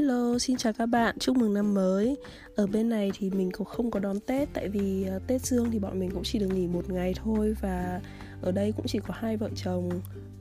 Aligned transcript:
Hello, 0.00 0.38
xin 0.38 0.56
chào 0.56 0.72
các 0.72 0.86
bạn, 0.86 1.18
chúc 1.18 1.36
mừng 1.36 1.54
năm 1.54 1.74
mới. 1.74 2.16
Ở 2.56 2.66
bên 2.66 2.88
này 2.88 3.10
thì 3.18 3.30
mình 3.30 3.50
cũng 3.50 3.66
không 3.66 3.90
có 3.90 4.00
đón 4.00 4.20
Tết 4.20 4.48
Tại 4.52 4.68
vì 4.68 5.04
ờ, 5.04 5.20
Tết 5.26 5.42
Dương 5.42 5.70
thì 5.70 5.78
bọn 5.78 6.00
mình 6.00 6.10
cũng 6.10 6.22
chỉ 6.24 6.38
được 6.38 6.46
nghỉ 6.46 6.66
một 6.66 6.90
ngày 6.90 7.14
thôi 7.16 7.56
Và 7.60 8.00
ở 8.42 8.52
đây 8.52 8.72
cũng 8.76 8.86
chỉ 8.86 8.98
có 9.06 9.14
hai 9.16 9.36
vợ 9.36 9.48
chồng. 9.56 9.90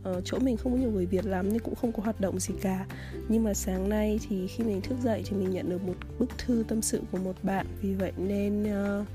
Ở 0.03 0.21
Chỗ 0.25 0.39
mình 0.39 0.57
không 0.57 0.71
có 0.71 0.77
nhiều 0.77 0.91
người 0.91 1.05
Việt 1.05 1.25
lắm 1.25 1.49
nên 1.49 1.59
cũng 1.59 1.75
không 1.75 1.91
có 1.91 2.03
hoạt 2.03 2.21
động 2.21 2.39
gì 2.39 2.53
cả. 2.61 2.85
Nhưng 3.29 3.43
mà 3.43 3.53
sáng 3.53 3.89
nay 3.89 4.19
thì 4.29 4.47
khi 4.47 4.63
mình 4.63 4.81
thức 4.81 4.95
dậy 5.03 5.23
thì 5.25 5.37
mình 5.37 5.49
nhận 5.49 5.69
được 5.69 5.83
một 5.87 5.95
bức 6.19 6.29
thư 6.37 6.63
tâm 6.67 6.81
sự 6.81 7.01
của 7.11 7.17
một 7.17 7.35
bạn. 7.43 7.65
Vì 7.81 7.93
vậy 7.93 8.11
nên 8.17 8.63
uh, 8.63 9.07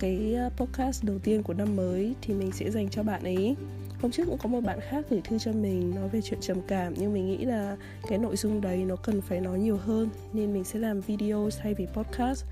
cái 0.00 0.36
podcast 0.56 1.04
đầu 1.04 1.18
tiên 1.18 1.42
của 1.42 1.54
năm 1.54 1.76
mới 1.76 2.14
thì 2.22 2.34
mình 2.34 2.52
sẽ 2.52 2.70
dành 2.70 2.88
cho 2.90 3.02
bạn 3.02 3.22
ấy 3.22 3.56
hôm 4.04 4.10
trước 4.10 4.24
cũng 4.26 4.38
có 4.38 4.48
một 4.48 4.60
bạn 4.60 4.80
khác 4.80 5.04
gửi 5.10 5.20
thư 5.24 5.38
cho 5.38 5.52
mình 5.52 5.94
nói 5.94 6.08
về 6.08 6.20
chuyện 6.22 6.40
trầm 6.40 6.60
cảm 6.68 6.94
nhưng 6.96 7.12
mình 7.12 7.26
nghĩ 7.26 7.44
là 7.44 7.76
cái 8.08 8.18
nội 8.18 8.36
dung 8.36 8.60
đấy 8.60 8.76
nó 8.76 8.96
cần 8.96 9.20
phải 9.20 9.40
nói 9.40 9.58
nhiều 9.58 9.76
hơn 9.76 10.08
nên 10.32 10.52
mình 10.52 10.64
sẽ 10.64 10.78
làm 10.78 11.00
video 11.00 11.48
thay 11.62 11.74
vì 11.74 11.86
podcast 11.86 12.44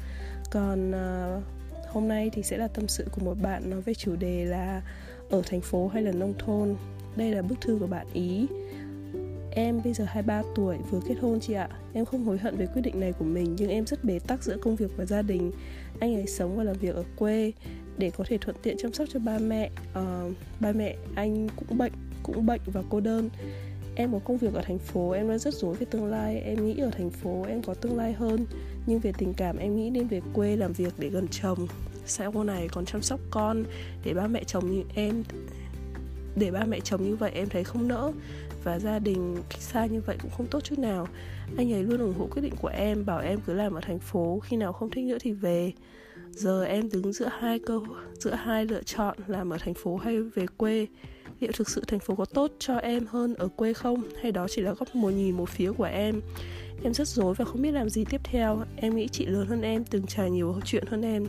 còn 0.51 0.91
uh, 0.91 1.43
hôm 1.88 2.09
nay 2.09 2.30
thì 2.33 2.43
sẽ 2.43 2.57
là 2.57 2.69
tâm 2.69 2.88
sự 2.88 3.07
của 3.12 3.24
một 3.24 3.34
bạn 3.43 3.70
nói 3.70 3.80
về 3.80 3.95
chủ 3.95 4.16
đề 4.16 4.45
là 4.45 4.83
ở 5.30 5.43
thành 5.46 5.60
phố 5.60 5.88
hay 5.88 6.02
là 6.02 6.12
nông 6.12 6.34
thôn 6.38 6.77
đây 7.16 7.30
là 7.30 7.43
bức 7.43 7.60
thư 7.60 7.77
của 7.80 7.87
bạn 7.87 8.07
ý 8.12 8.46
Em 9.55 9.80
bây 9.84 9.93
giờ 9.93 10.05
23 10.05 10.43
tuổi, 10.55 10.77
vừa 10.91 11.01
kết 11.09 11.15
hôn 11.21 11.41
chị 11.41 11.52
ạ. 11.52 11.69
Em 11.93 12.05
không 12.05 12.24
hối 12.24 12.38
hận 12.38 12.57
về 12.57 12.66
quyết 12.66 12.82
định 12.82 13.01
này 13.01 13.12
của 13.12 13.24
mình, 13.24 13.57
nhưng 13.59 13.71
em 13.71 13.87
rất 13.87 14.05
bế 14.05 14.19
tắc 14.19 14.43
giữa 14.43 14.57
công 14.62 14.77
việc 14.77 14.91
và 14.96 15.05
gia 15.05 15.23
đình. 15.23 15.52
Anh 16.01 16.15
ấy 16.15 16.27
sống 16.27 16.57
và 16.57 16.65
làm 16.65 16.77
việc 16.77 16.95
ở 16.95 17.05
quê 17.16 17.52
để 17.98 18.10
có 18.10 18.24
thể 18.28 18.38
thuận 18.38 18.56
tiện 18.62 18.77
chăm 18.78 18.92
sóc 18.92 19.09
cho 19.12 19.20
ba 19.20 19.38
mẹ. 19.38 19.70
Uh, 19.98 20.32
ba 20.60 20.73
mẹ 20.73 20.96
anh 21.14 21.48
cũng 21.56 21.78
bệnh, 21.78 21.92
cũng 22.23 22.46
bệnh 22.46 22.60
và 22.66 22.82
cô 22.91 23.01
đơn. 23.01 23.30
Em 23.95 24.12
có 24.12 24.18
công 24.18 24.38
việc 24.38 24.55
ở 24.55 24.62
thành 24.62 24.78
phố, 24.78 25.10
em 25.10 25.28
đang 25.28 25.38
rất 25.38 25.54
rối 25.54 25.74
về 25.74 25.87
tương 25.90 26.07
lai. 26.07 26.40
Em 26.40 26.66
nghĩ 26.66 26.79
ở 26.79 26.90
thành 26.90 27.10
phố 27.10 27.45
em 27.48 27.63
có 27.63 27.74
tương 27.74 27.96
lai 27.96 28.13
hơn, 28.13 28.46
nhưng 28.87 29.01
về 29.01 29.13
tình 29.18 29.35
cảm 29.35 29.57
em 29.57 29.76
nghĩ 29.76 29.90
nên 29.90 30.09
về 30.09 30.20
quê 30.32 30.57
làm 30.57 30.73
việc 30.73 30.95
để 30.98 31.09
gần 31.09 31.29
chồng. 31.29 31.66
Sau 32.07 32.32
cô 32.32 32.45
này 32.45 32.68
còn 32.73 32.85
chăm 32.85 33.02
sóc 33.02 33.20
con 33.30 33.65
để 34.04 34.15
ba 34.15 34.26
mẹ 34.26 34.45
chồng 34.45 34.70
như 34.70 34.82
em 34.95 35.24
để 36.37 36.51
ba 36.51 36.65
mẹ 36.65 36.80
chồng 36.80 37.04
như 37.04 37.16
vậy 37.16 37.30
em 37.35 37.48
thấy 37.48 37.65
không 37.65 37.88
nỡ 37.88 38.13
và 38.65 38.79
gia 38.79 38.98
đình 38.98 39.43
xa 39.59 39.87
như 39.87 40.01
vậy 40.01 40.16
cũng 40.23 40.30
không 40.37 40.46
tốt 40.46 40.60
chút 40.65 40.79
nào 40.79 41.09
anh 41.57 41.73
ấy 41.73 41.82
luôn 41.82 42.01
ủng 42.01 42.15
hộ 42.18 42.29
quyết 42.30 42.43
định 42.43 42.54
của 42.60 42.68
em 42.68 43.07
bảo 43.07 43.20
em 43.20 43.40
cứ 43.46 43.52
làm 43.52 43.74
ở 43.74 43.80
thành 43.80 43.98
phố 43.98 44.40
khi 44.45 44.57
nào 44.57 44.73
không 44.73 44.90
thích 44.90 45.04
nữa 45.04 45.18
thì 45.20 45.32
về 45.32 45.73
giờ 46.33 46.65
em 46.65 46.88
đứng 46.93 47.13
giữa 47.13 47.29
hai 47.38 47.59
câu 47.59 47.87
giữa 48.15 48.35
hai 48.35 48.66
lựa 48.66 48.83
chọn 48.83 49.16
làm 49.27 49.52
ở 49.52 49.59
thành 49.61 49.75
phố 49.75 49.97
hay 49.97 50.23
về 50.23 50.47
quê. 50.57 50.87
Liệu 51.41 51.52
thực 51.52 51.69
sự 51.69 51.83
thành 51.87 52.01
phố 52.01 52.15
có 52.15 52.25
tốt 52.25 52.51
cho 52.59 52.77
em 52.77 53.07
hơn 53.07 53.35
ở 53.35 53.49
quê 53.49 53.73
không? 53.73 54.02
Hay 54.23 54.33
đó 54.33 54.47
chỉ 54.51 54.63
là 54.63 54.73
góc 54.73 54.95
một 54.95 55.10
nhìn 55.10 55.37
một 55.37 55.49
phía 55.49 55.73
của 55.73 55.85
em? 55.85 56.21
Em 56.83 56.95
rất 56.95 57.09
rối 57.09 57.35
và 57.35 57.45
không 57.45 57.63
biết 57.63 57.73
làm 57.73 57.91
gì 57.91 58.05
tiếp 58.05 58.21
theo. 58.25 58.65
Em 58.77 58.97
nghĩ 58.97 59.09
chị 59.09 59.27
lớn 59.27 59.47
hơn 59.47 59.63
em 59.63 59.85
từng 59.85 60.07
trải 60.07 60.30
nhiều 60.30 60.60
chuyện 60.65 60.85
hơn 60.87 61.03
em. 61.03 61.27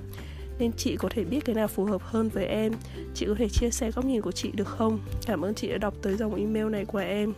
Nên 0.60 0.72
chị 0.78 0.96
có 0.96 1.10
thể 1.12 1.24
biết 1.24 1.46
cái 1.46 1.56
nào 1.56 1.68
phù 1.68 1.86
hợp 1.86 2.02
hơn 2.04 2.30
với 2.30 2.46
em. 2.46 2.74
Chị 3.14 3.26
có 3.26 3.36
thể 3.38 3.50
chia 3.50 3.70
sẻ 3.70 3.92
góc 3.92 4.06
nhìn 4.06 4.22
của 4.22 4.32
chị 4.32 4.52
được 4.54 4.68
không? 4.68 5.00
Cảm 5.26 5.42
ơn 5.42 5.56
chị 5.56 5.68
đã 5.68 5.78
đọc 5.78 5.94
tới 6.02 6.18
dòng 6.18 6.36
email 6.36 6.70
này 6.70 6.86
của 6.86 6.98
em. 6.98 7.34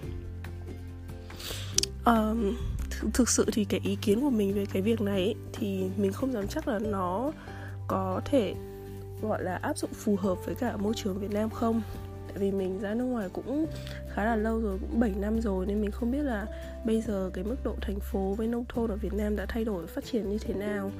Um, 2.05 2.55
th- 2.89 3.09
thực 3.13 3.29
sự 3.29 3.45
thì 3.53 3.65
cái 3.65 3.79
ý 3.83 3.97
kiến 4.01 4.21
của 4.21 4.29
mình 4.29 4.53
về 4.53 4.65
cái 4.65 4.81
việc 4.81 5.01
này 5.01 5.19
ấy, 5.19 5.35
thì 5.53 5.83
mình 5.97 6.11
không 6.11 6.33
dám 6.33 6.47
chắc 6.47 6.67
là 6.67 6.79
nó 6.79 7.31
có 7.87 8.21
thể 8.25 8.55
gọi 9.21 9.43
là 9.43 9.55
áp 9.55 9.77
dụng 9.77 9.93
phù 9.93 10.15
hợp 10.15 10.45
với 10.45 10.55
cả 10.55 10.77
môi 10.77 10.93
trường 10.95 11.19
Việt 11.19 11.31
Nam 11.31 11.49
không? 11.49 11.81
Tại 12.27 12.37
vì 12.37 12.51
mình 12.51 12.79
ra 12.79 12.93
nước 12.93 13.05
ngoài 13.05 13.29
cũng 13.33 13.65
khá 14.09 14.25
là 14.25 14.35
lâu 14.35 14.61
rồi 14.61 14.77
cũng 14.81 14.99
7 14.99 15.13
năm 15.19 15.41
rồi 15.41 15.65
nên 15.65 15.81
mình 15.81 15.91
không 15.91 16.11
biết 16.11 16.23
là 16.23 16.45
bây 16.85 17.01
giờ 17.01 17.29
cái 17.33 17.43
mức 17.43 17.55
độ 17.63 17.75
thành 17.81 17.99
phố 17.99 18.33
với 18.37 18.47
nông 18.47 18.65
thôn 18.69 18.89
ở 18.89 18.95
Việt 18.95 19.13
Nam 19.13 19.35
đã 19.35 19.45
thay 19.45 19.65
đổi 19.65 19.87
phát 19.87 20.05
triển 20.05 20.29
như 20.29 20.37
thế 20.37 20.53
nào. 20.53 20.91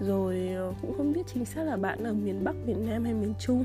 Rồi 0.00 0.48
ờ, 0.56 0.72
cũng 0.82 0.94
không 0.96 1.12
biết 1.12 1.22
chính 1.34 1.44
xác 1.44 1.62
là 1.62 1.76
bạn 1.76 2.04
ở 2.04 2.12
miền 2.12 2.44
Bắc, 2.44 2.56
miền 2.66 2.86
Nam 2.90 3.04
hay 3.04 3.14
miền 3.14 3.34
Trung. 3.40 3.64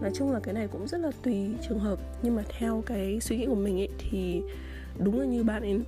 Nói 0.00 0.10
chung 0.14 0.32
là 0.32 0.40
cái 0.40 0.54
này 0.54 0.68
cũng 0.68 0.88
rất 0.88 0.98
là 0.98 1.10
tùy 1.22 1.50
trường 1.68 1.78
hợp. 1.78 1.98
Nhưng 2.22 2.36
mà 2.36 2.42
theo 2.58 2.82
cái 2.86 3.18
suy 3.20 3.36
nghĩ 3.36 3.46
của 3.46 3.54
mình 3.54 3.80
ấy 3.80 3.88
thì 3.98 4.42
đúng 4.98 5.20
là 5.20 5.26
như 5.26 5.44
bạn 5.44 5.62
ấy 5.62 5.80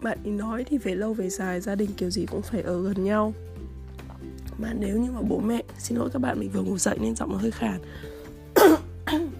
bạn 0.00 0.18
ấy 0.24 0.32
nói 0.32 0.64
thì 0.64 0.78
về 0.78 0.94
lâu 0.94 1.14
về 1.14 1.28
dài 1.28 1.60
gia 1.60 1.74
đình 1.74 1.90
kiểu 1.96 2.10
gì 2.10 2.26
cũng 2.26 2.42
phải 2.42 2.62
ở 2.62 2.82
gần 2.82 3.04
nhau 3.04 3.32
mà 4.58 4.72
nếu 4.72 4.98
như 4.98 5.10
mà 5.10 5.20
bố 5.22 5.38
mẹ, 5.38 5.62
xin 5.78 5.98
lỗi 5.98 6.10
các 6.12 6.18
bạn, 6.18 6.40
mình 6.40 6.50
vừa 6.50 6.62
ngủ 6.62 6.78
dậy 6.78 6.98
nên 7.00 7.16
giọng 7.16 7.32
nó 7.32 7.38
hơi 7.38 7.50
khàn. 7.50 7.80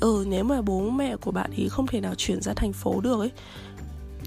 Ừ 0.00 0.24
nếu 0.28 0.44
mà 0.44 0.62
bố 0.62 0.90
mẹ 0.90 1.16
của 1.16 1.30
bạn 1.30 1.50
ý 1.50 1.68
không 1.68 1.86
thể 1.86 2.00
nào 2.00 2.14
chuyển 2.16 2.42
ra 2.42 2.52
thành 2.56 2.72
phố 2.72 3.00
được 3.00 3.18
ấy. 3.18 3.30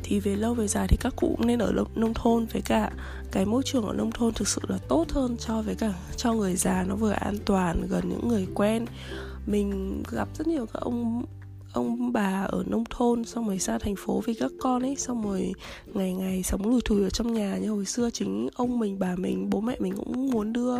Thì 0.04 0.20
về 0.20 0.36
lâu 0.36 0.54
về 0.54 0.68
dài 0.68 0.88
thì 0.88 0.98
các 1.00 1.14
cụ 1.16 1.36
cũng 1.38 1.48
nên 1.48 1.60
ở 1.60 1.74
nông 1.96 2.14
thôn 2.14 2.46
với 2.46 2.62
cả 2.62 2.92
cái 3.32 3.46
môi 3.46 3.64
trường 3.66 3.86
ở 3.86 3.94
nông 3.94 4.12
thôn 4.12 4.34
thực 4.34 4.48
sự 4.48 4.62
là 4.68 4.78
tốt 4.88 5.06
hơn 5.12 5.38
cho 5.38 5.62
với 5.62 5.76
cả 5.76 5.94
cho 6.18 6.34
người 6.34 6.56
già, 6.56 6.84
nó 6.88 6.96
vừa 6.96 7.12
an 7.12 7.38
toàn, 7.46 7.88
gần 7.90 8.10
những 8.10 8.28
người 8.28 8.48
quen. 8.56 8.86
Mình 9.46 10.04
gặp 10.12 10.28
rất 10.38 10.48
nhiều 10.48 10.66
các 10.66 10.80
ông 10.80 11.26
ông 11.74 12.12
bà 12.12 12.46
ở 12.50 12.64
nông 12.68 12.84
thôn 12.90 13.26
xong 13.26 13.48
rồi 13.48 13.58
ra 13.58 13.78
thành 13.78 13.96
phố 13.98 14.22
vì 14.26 14.34
các 14.34 14.52
con 14.60 14.82
ấy 14.82 14.96
xong 14.96 15.24
rồi 15.24 15.54
ngày 15.94 16.14
ngày 16.14 16.44
sống 16.44 16.70
lùi 16.70 16.82
thủi 16.86 17.04
ở 17.04 17.10
trong 17.10 17.34
nhà 17.34 17.58
như 17.58 17.70
hồi 17.70 17.86
xưa. 17.86 18.10
Chính 18.10 18.50
ông 18.56 18.80
mình 18.80 19.00
bà 19.00 19.16
mình 19.16 19.50
bố 19.50 19.62
mẹ 19.62 19.76
mình 19.80 19.94
cũng 19.96 20.30
muốn 20.32 20.54
đưa 20.54 20.78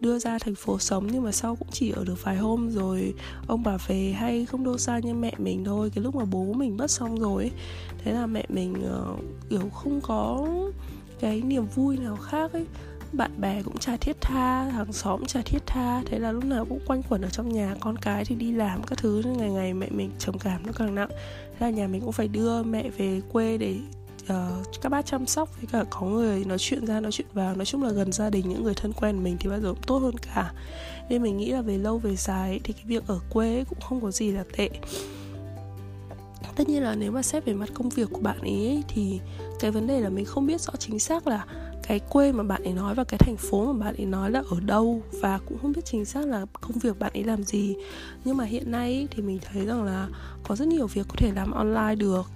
đưa 0.00 0.18
ra 0.18 0.38
thành 0.38 0.54
phố 0.54 0.78
sống 0.78 1.08
nhưng 1.12 1.22
mà 1.22 1.32
sau 1.32 1.56
cũng 1.56 1.68
chỉ 1.72 1.90
ở 1.90 2.04
được 2.04 2.24
vài 2.24 2.36
hôm 2.36 2.70
rồi 2.70 3.14
ông 3.46 3.62
bà 3.62 3.76
về 3.86 4.14
hay 4.16 4.46
không 4.46 4.64
đâu 4.64 4.78
xa 4.78 4.98
như 4.98 5.14
mẹ 5.14 5.32
mình 5.38 5.64
thôi. 5.64 5.90
Cái 5.94 6.04
lúc 6.04 6.14
mà 6.14 6.24
bố 6.24 6.52
mình 6.52 6.76
mất 6.76 6.90
xong 6.90 7.20
rồi 7.20 7.42
ấy 7.42 7.50
thế 7.98 8.12
là 8.12 8.26
mẹ 8.26 8.44
mình 8.48 8.72
uh, 8.72 9.20
kiểu 9.50 9.70
không 9.74 10.00
có 10.00 10.48
cái 11.20 11.40
niềm 11.40 11.64
vui 11.74 11.96
nào 11.96 12.16
khác 12.16 12.52
ấy 12.52 12.66
bạn 13.12 13.40
bè 13.40 13.62
cũng 13.62 13.78
chả 13.78 13.96
thiết 13.96 14.20
tha 14.20 14.64
hàng 14.64 14.92
xóm 14.92 15.24
chả 15.26 15.40
thiết 15.44 15.62
tha. 15.66 16.02
Thế 16.06 16.18
là 16.18 16.32
lúc 16.32 16.44
nào 16.44 16.64
cũng 16.64 16.80
quanh 16.86 17.02
quẩn 17.02 17.22
ở 17.22 17.28
trong 17.28 17.52
nhà 17.52 17.74
con 17.80 17.96
cái 17.98 18.24
thì 18.24 18.34
đi 18.34 18.52
làm 18.52 18.82
các 18.82 18.98
thứ 18.98 19.22
nên 19.24 19.36
ngày 19.36 19.50
ngày 19.50 19.74
mẹ 19.74 19.86
mình 19.90 20.10
trầm 20.18 20.38
cảm 20.38 20.66
nó 20.66 20.72
càng 20.76 20.94
nặng. 20.94 21.10
Thế 21.58 21.66
là 21.66 21.70
nhà 21.70 21.86
mình 21.86 22.00
cũng 22.00 22.12
phải 22.12 22.28
đưa 22.28 22.62
mẹ 22.62 22.90
về 22.90 23.20
quê 23.32 23.58
để 23.58 23.76
uh, 24.22 24.80
các 24.82 24.88
bác 24.88 25.06
chăm 25.06 25.26
sóc 25.26 25.48
với 25.56 25.68
cả 25.72 25.84
có 25.90 26.06
người 26.06 26.44
nói 26.44 26.58
chuyện 26.58 26.86
ra 26.86 27.00
nói 27.00 27.12
chuyện 27.12 27.26
vào. 27.32 27.56
Nói 27.56 27.66
chung 27.66 27.82
là 27.82 27.90
gần 27.90 28.12
gia 28.12 28.30
đình 28.30 28.48
những 28.48 28.64
người 28.64 28.74
thân 28.74 28.92
quen 28.92 29.24
mình 29.24 29.36
thì 29.40 29.48
bao 29.48 29.60
giờ 29.60 29.68
cũng 29.68 29.82
tốt 29.86 29.98
hơn 29.98 30.14
cả. 30.34 30.52
Nên 31.08 31.22
mình 31.22 31.36
nghĩ 31.36 31.52
là 31.52 31.62
về 31.62 31.78
lâu 31.78 31.98
về 31.98 32.16
dài 32.16 32.60
thì 32.64 32.72
cái 32.72 32.84
việc 32.86 33.06
ở 33.06 33.20
quê 33.30 33.64
cũng 33.68 33.80
không 33.80 34.00
có 34.00 34.10
gì 34.10 34.32
là 34.32 34.44
tệ. 34.56 34.70
Tất 36.56 36.68
nhiên 36.68 36.82
là 36.82 36.94
nếu 36.94 37.12
mà 37.12 37.22
xét 37.22 37.44
về 37.44 37.54
mặt 37.54 37.68
công 37.74 37.88
việc 37.88 38.08
của 38.12 38.20
bạn 38.20 38.38
ấy 38.40 38.82
thì 38.88 39.20
cái 39.60 39.70
vấn 39.70 39.86
đề 39.86 40.00
là 40.00 40.08
mình 40.08 40.24
không 40.24 40.46
biết 40.46 40.60
rõ 40.60 40.72
chính 40.78 40.98
xác 40.98 41.26
là 41.26 41.46
cái 41.82 42.00
quê 42.10 42.32
mà 42.32 42.42
bạn 42.42 42.62
ấy 42.64 42.72
nói 42.72 42.94
và 42.94 43.04
cái 43.04 43.18
thành 43.18 43.36
phố 43.36 43.72
mà 43.72 43.84
bạn 43.84 43.96
ấy 43.96 44.06
nói 44.06 44.30
là 44.30 44.42
ở 44.50 44.60
đâu 44.60 45.02
và 45.20 45.38
cũng 45.48 45.58
không 45.62 45.72
biết 45.72 45.82
chính 45.84 46.04
xác 46.04 46.26
là 46.26 46.46
công 46.60 46.78
việc 46.78 46.98
bạn 46.98 47.12
ấy 47.14 47.24
làm 47.24 47.42
gì. 47.42 47.76
Nhưng 48.24 48.36
mà 48.36 48.44
hiện 48.44 48.70
nay 48.70 49.08
thì 49.10 49.22
mình 49.22 49.38
thấy 49.52 49.66
rằng 49.66 49.84
là 49.84 50.08
có 50.48 50.56
rất 50.56 50.68
nhiều 50.68 50.86
việc 50.86 51.06
có 51.08 51.14
thể 51.18 51.32
làm 51.36 51.50
online 51.50 51.94
được 51.94 52.26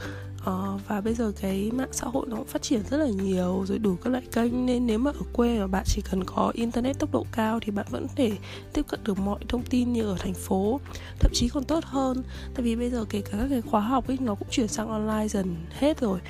uh, 0.51 0.81
và 0.89 1.01
bây 1.01 1.15
giờ 1.15 1.33
cái 1.41 1.71
mạng 1.71 1.89
xã 1.93 2.07
hội 2.07 2.27
nó 2.29 2.37
cũng 2.37 2.47
phát 2.47 2.63
triển 2.63 2.83
rất 2.91 2.97
là 2.97 3.09
nhiều 3.09 3.65
rồi 3.69 3.79
đủ 3.79 3.97
các 4.05 4.11
loại 4.11 4.25
kênh 4.33 4.67
nên 4.67 4.87
nếu 4.87 4.99
mà 4.99 5.11
ở 5.11 5.23
quê 5.33 5.59
mà 5.59 5.67
bạn 5.67 5.85
chỉ 5.87 6.03
cần 6.11 6.25
có 6.25 6.53
internet 6.55 6.99
tốc 6.99 7.13
độ 7.13 7.27
cao 7.33 7.61
thì 7.61 7.73
bạn 7.73 7.87
vẫn 7.91 8.07
thể 8.17 8.33
tiếp 8.73 8.83
cận 8.89 9.01
được 9.05 9.19
mọi 9.19 9.39
thông 9.49 9.63
tin 9.63 9.93
như 9.93 10.03
ở 10.03 10.17
thành 10.19 10.35
phố 10.35 10.81
thậm 11.21 11.33
chí 11.35 11.49
còn 11.49 11.65
tốt 11.65 11.85
hơn. 11.85 12.23
Tại 12.55 12.63
vì 12.63 12.77
bây 12.77 12.91
giờ 12.91 13.05
kể 13.09 13.21
cả 13.21 13.39
các 13.39 13.47
cái 13.51 13.61
khóa 13.61 13.81
học 13.81 14.09
ấy 14.09 14.19
nó 14.21 14.35
cũng 14.35 14.49
chuyển 14.51 14.69
sang 14.69 14.89
online 14.89 15.29
dần 15.29 15.57
hết 15.71 16.01
rồi. 16.01 16.21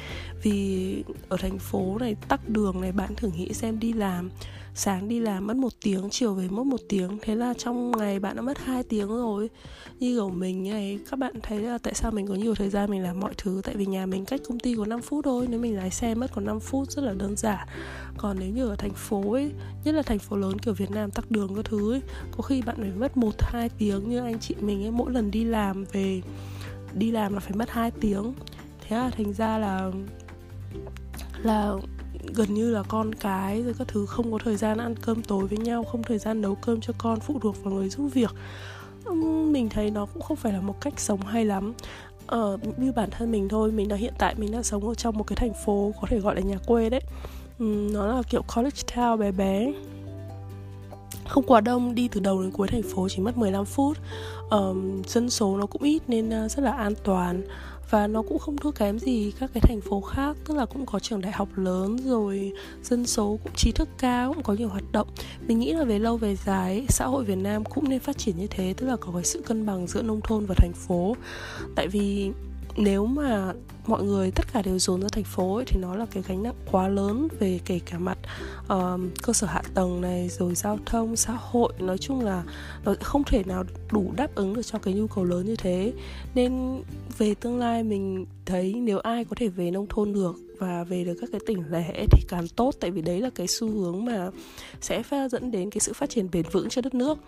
Vì 0.43 1.05
ở 1.29 1.37
thành 1.37 1.59
phố 1.59 1.99
này 1.99 2.17
tắc 2.29 2.49
đường 2.49 2.81
này 2.81 2.93
bạn 2.93 3.15
thử 3.15 3.31
nghĩ 3.37 3.53
xem 3.53 3.79
đi 3.79 3.93
làm 3.93 4.31
sáng 4.77 5.09
đi 5.09 5.21
làm 5.21 5.47
mất 5.47 5.57
một 5.57 5.73
tiếng 5.83 6.11
chiều 6.11 6.35
về 6.35 6.49
mất 6.49 6.67
một 6.67 6.81
tiếng. 6.89 7.19
Thế 7.23 7.35
là 7.35 7.55
trong 7.59 7.91
ngày 7.91 8.21
bạn 8.21 8.37
đã 8.37 8.43
mất 8.43 8.59
hai 8.59 8.83
tiếng 8.83 9.09
rồi. 9.09 9.51
Như 9.99 10.15
kiểu 10.15 10.31
mình 10.31 10.71
này 10.71 10.99
các 11.11 11.19
bạn 11.19 11.35
thấy 11.43 11.61
là 11.61 11.79
tại 11.79 11.95
sao 11.95 12.11
mình 12.11 12.27
có 12.27 12.35
nhiều 12.35 12.55
thời 12.55 12.71
gian 12.71 12.91
mình 12.91 13.03
làm 13.03 13.21
mọi 13.21 13.35
thứ? 13.37 13.61
Tại 13.65 13.75
vì 13.77 13.87
nhà 13.87 14.06
mình 14.07 14.25
cách 14.25 14.41
công 14.49 14.59
ty 14.59 14.75
có 14.75 14.87
5 14.87 15.03
phút 15.03 15.25
thôi, 15.25 15.47
nếu 15.51 15.61
mình 15.61 15.77
lái 15.77 15.91
xe 15.91 16.15
mất 16.15 16.27
còn 16.35 16.45
5 16.45 16.61
phút 16.61 16.91
rất 16.91 17.03
là 17.05 17.13
đơn 17.13 17.37
giản. 17.37 17.69
Còn 18.19 18.37
nếu 18.41 18.49
như 18.49 18.69
ở 18.69 18.77
thành 18.77 18.95
phố 18.95 19.33
ấy, 19.33 19.53
nhất 19.85 19.95
là 19.95 20.03
thành 20.03 20.19
phố 20.19 20.37
lớn 20.37 20.59
kiểu 20.59 20.75
Việt 20.75 20.91
Nam 20.91 21.11
tắc 21.11 21.31
đường 21.31 21.55
các 21.55 21.65
thứ 21.65 21.93
ấy, 21.93 22.03
có 22.37 22.43
khi 22.43 22.63
bạn 22.63 22.77
phải 22.79 22.91
mất 22.91 23.17
một, 23.17 23.35
hai 23.39 23.69
tiếng 23.69 24.09
như 24.09 24.21
anh 24.21 24.39
chị 24.41 24.55
mình 24.61 24.85
ấy, 24.85 24.91
mỗi 24.91 25.13
lần 25.13 25.31
đi 25.31 25.45
làm 25.45 25.85
về, 25.93 26.23
đi 26.95 27.11
làm 27.11 27.35
là 27.35 27.41
phải 27.41 27.57
mất 27.57 27.71
2 27.71 27.91
tiếng. 27.91 28.35
Thế 28.81 28.97
là 28.97 29.11
thành 29.11 29.33
ra 29.33 29.59
là 29.59 29.91
là 31.43 31.73
gần 32.35 32.55
như 32.55 32.71
là 32.71 32.83
con 32.83 33.15
cái 33.15 33.63
rồi 33.63 33.75
các 33.79 33.89
thứ 33.89 34.07
không 34.07 34.33
có 34.33 34.39
thời 34.45 34.57
gian 34.57 34.79
ăn 34.79 34.95
cơm 34.97 35.23
tối 35.23 35.47
với 35.47 35.59
nhau, 35.59 35.85
không 35.85 36.03
thời 36.03 36.19
gian 36.19 36.41
nấu 36.41 36.55
cơm 36.55 36.81
cho 36.81 36.93
con, 36.99 37.21
phụ 37.21 37.39
thuộc 37.43 37.65
vào 37.65 37.75
người 37.75 37.89
giúp 37.89 38.09
việc. 38.15 38.35
Mình 39.51 39.69
thấy 39.69 39.91
nó 39.91 40.07
cũng 40.07 40.23
không 40.23 40.37
phải 40.37 40.53
là 40.53 40.61
một 40.61 40.81
cách 40.81 41.01
sống 41.01 41.21
hay 41.21 41.45
lắm 41.45 41.73
uh, 42.35 42.79
như 42.79 42.93
bản 42.93 43.11
thân 43.11 43.33
mình 43.33 43.49
thôi. 43.49 43.73
Mình 43.73 43.91
là 43.91 43.97
hiện 43.97 44.15
tại 44.19 44.35
mình 44.39 44.53
đang 44.53 44.63
sống 44.63 44.89
ở 44.89 44.95
trong 44.95 45.19
một 45.19 45.25
cái 45.27 45.37
thành 45.37 45.53
phố 45.65 45.93
có 46.01 46.07
thể 46.11 46.21
gọi 46.21 46.35
là 46.35 46.41
nhà 46.41 46.59
quê 46.67 46.91
đấy. 46.91 47.01
Nó 47.59 48.07
là 48.07 48.23
kiểu 48.31 48.43
college 48.57 48.83
town 48.95 49.17
bé 49.17 49.33
bé. 49.33 49.73
Không 51.29 51.45
quá 51.47 51.61
đông 51.61 51.95
đi 51.95 52.09
từ 52.09 52.21
đầu 52.21 52.43
đến 52.43 52.51
cuối 52.51 52.69
thành 52.69 52.83
phố 52.83 53.09
chỉ 53.09 53.23
mất 53.23 53.39
15 53.39 53.65
phút. 53.65 53.97
Um, 54.51 55.03
dân 55.03 55.31
số 55.31 55.57
nó 55.57 55.67
cũng 55.67 55.83
ít 55.83 56.03
nên 56.09 56.45
uh, 56.45 56.51
rất 56.51 56.63
là 56.63 56.73
an 56.73 56.93
toàn 57.05 57.43
và 57.91 58.07
nó 58.07 58.23
cũng 58.23 58.39
không 58.39 58.57
thua 58.57 58.71
kém 58.71 58.99
gì 58.99 59.33
các 59.41 59.51
cái 59.55 59.61
thành 59.61 59.81
phố 59.81 60.01
khác, 60.01 60.37
tức 60.45 60.57
là 60.57 60.67
cũng 60.67 60.87
có 60.87 60.99
trường 60.99 61.21
đại 61.21 61.33
học 61.33 61.49
lớn 61.57 61.97
rồi 62.05 62.53
dân 62.83 63.07
số 63.07 63.39
cũng 63.45 63.53
trí 63.57 63.73
thức 63.73 63.89
cao, 63.99 64.33
cũng 64.35 64.43
có 64.43 64.53
nhiều 64.53 64.69
hoạt 64.69 64.93
động. 64.93 65.09
Mình 65.49 65.59
nghĩ 65.59 65.73
là 65.73 65.85
về 65.85 65.99
lâu 65.99 66.17
về 66.17 66.37
dài 66.37 66.87
xã 66.89 67.07
hội 67.07 67.25
Việt 67.25 67.39
Nam 67.39 67.65
cũng 67.65 67.89
nên 67.89 68.01
phát 68.01 68.19
triển 68.19 68.39
như 68.39 68.47
thế, 68.47 68.75
tức 68.77 68.87
là 68.87 68.97
có 68.97 69.13
cái 69.13 69.25
sự 69.25 69.43
cân 69.47 69.67
bằng 69.67 69.87
giữa 69.87 70.03
nông 70.03 70.21
thôn 70.21 70.47
và 70.47 70.55
thành 70.59 70.73
phố. 70.73 71.17
Tại 71.75 71.89
vì 71.89 72.31
nếu 72.77 73.07
mà 73.07 73.53
mọi 73.87 74.03
người 74.03 74.31
tất 74.31 74.53
cả 74.53 74.63
đều 74.63 74.79
dồn 74.79 75.03
ra 75.03 75.09
thành 75.13 75.25
phố 75.25 75.57
ấy, 75.57 75.65
thì 75.65 75.81
nó 75.81 75.95
là 75.95 76.07
cái 76.11 76.23
gánh 76.29 76.43
nặng 76.43 76.55
quá 76.71 76.89
lớn 76.89 77.29
về 77.41 77.61
kể 77.65 77.81
cả 77.87 77.99
mặt 77.99 78.19
uh, 78.61 79.01
cơ 79.23 79.33
sở 79.33 79.47
hạ 79.47 79.63
tầng 79.75 80.01
này 80.01 80.29
rồi 80.29 80.55
giao 80.55 80.79
thông 80.87 81.17
xã 81.17 81.33
hội. 81.41 81.73
Nói 81.79 81.99
chung 81.99 82.21
là 82.21 82.45
nó 82.85 82.95
không 83.03 83.25
thể 83.25 83.43
nào 83.45 83.65
đủ 83.93 84.13
đáp 84.17 84.35
ứng 84.35 84.55
được 84.55 84.63
cho 84.63 84.79
cái 84.79 84.95
nhu 84.95 85.07
cầu 85.07 85.25
lớn 85.25 85.47
như 85.47 85.57
thế. 85.57 85.93
Nên 86.35 86.83
về 87.19 87.35
tương 87.35 87.59
lai 87.59 87.83
mình 87.83 88.27
thấy 88.47 88.75
nếu 88.75 88.99
ai 88.99 89.25
có 89.25 89.37
thể 89.37 89.49
về 89.49 89.71
nông 89.71 89.87
thôn 89.89 90.13
được 90.13 90.35
và 90.59 90.85
về 90.85 91.05
được 91.05 91.15
các 91.21 91.29
cái 91.33 91.41
tỉnh 91.47 91.65
lẻ 91.71 92.07
thì 92.11 92.23
càng 92.29 92.49
tốt. 92.57 92.75
Tại 92.81 92.91
vì 92.91 93.03
đấy 93.03 93.21
là 93.21 93.31
cái 93.31 93.47
xu 93.47 93.69
hướng 93.69 94.05
mà 94.05 94.31
sẽ 94.81 95.03
pha 95.03 95.29
dẫn 95.29 95.51
đến 95.51 95.71
cái 95.71 95.81
sự 95.81 95.93
phát 95.93 96.11
triển 96.11 96.29
bền 96.33 96.45
vững 96.53 96.69
cho 96.69 96.83
đất 96.83 96.95
nước. 96.95 97.19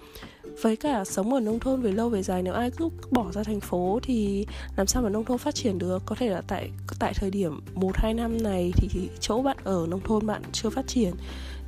Với 0.62 0.76
cả 0.76 1.04
sống 1.04 1.34
ở 1.34 1.40
nông 1.40 1.58
thôn 1.58 1.82
về 1.82 1.92
lâu 1.92 2.08
về 2.08 2.22
dài, 2.22 2.42
nếu 2.42 2.54
ai 2.54 2.70
cứ 2.70 2.88
bỏ 3.10 3.32
ra 3.32 3.42
thành 3.42 3.60
phố 3.60 4.00
thì 4.02 4.46
làm 4.76 4.86
sao 4.86 5.02
mà 5.02 5.08
nông 5.08 5.24
thôn 5.24 5.38
phát 5.38 5.54
triển 5.54 5.78
được? 5.78 6.02
Có 6.06 6.14
thể 6.14 6.28
là 6.28 6.40
tại 6.40 6.70
tại 6.98 7.12
thời 7.16 7.30
điểm 7.30 7.60
một, 7.74 7.96
hai 7.96 8.14
năm 8.14 8.42
này 8.42 8.72
thì 8.76 9.08
chỗ 9.20 9.42
bạn 9.42 9.56
ở 9.64 9.86
nông 9.88 10.00
thôn 10.00 10.26
bạn 10.26 10.42
chưa 10.52 10.70
phát 10.70 10.86
triển. 10.86 11.12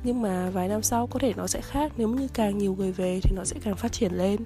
Nhưng 0.03 0.21
mà 0.21 0.49
vài 0.49 0.67
năm 0.67 0.81
sau 0.81 1.07
có 1.07 1.19
thể 1.19 1.33
nó 1.37 1.47
sẽ 1.47 1.61
khác. 1.61 1.91
Nếu 1.97 2.09
như 2.09 2.27
càng 2.33 2.57
nhiều 2.57 2.75
người 2.75 2.91
về 2.91 3.19
thì 3.23 3.35
nó 3.35 3.43
sẽ 3.43 3.55
càng 3.63 3.75
phát 3.75 3.91
triển 3.91 4.13
lên 4.13 4.39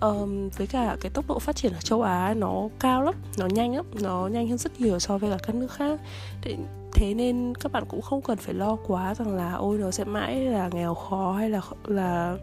um, 0.00 0.48
với 0.48 0.66
cả 0.66 0.96
cái 1.00 1.10
tốc 1.10 1.24
độ 1.28 1.38
phát 1.38 1.56
triển 1.56 1.72
ở 1.72 1.80
châu 1.80 2.02
Á 2.02 2.34
nó 2.36 2.68
cao 2.78 3.02
lắm 3.02 3.14
nó 3.38 3.46
nhanh 3.46 3.76
lắm 3.76 3.86
nó 4.00 4.26
nhanh 4.26 4.48
hơn 4.48 4.58
rất 4.58 4.80
nhiều 4.80 4.98
so 4.98 5.18
với 5.18 5.30
cả 5.30 5.38
các 5.46 5.54
nước 5.56 5.72
khác. 5.72 6.00
Thế, 6.42 6.56
thế 6.92 7.14
nên 7.14 7.54
các 7.60 7.72
bạn 7.72 7.84
cũng 7.88 8.02
không 8.02 8.22
cần 8.22 8.38
phải 8.38 8.54
lo 8.54 8.76
quá 8.86 9.14
rằng 9.14 9.36
là 9.36 9.52
ôi 9.52 9.78
nó 9.78 9.90
sẽ 9.90 10.04
mãi 10.04 10.36
là 10.40 10.68
nghèo 10.72 10.94
khó 10.94 11.32
hay 11.32 11.50
là 11.50 11.60
là 11.84 12.36